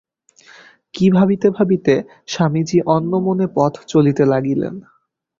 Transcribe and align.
কি 0.93 1.05
ভাবিতে 1.09 1.47
ভাবিতে 1.57 1.93
স্বামীজী 2.27 2.79
অন্যমনে 2.87 3.45
পথ 3.55 3.73
চলিতে 3.87 4.23
লাগিলেন। 4.25 4.75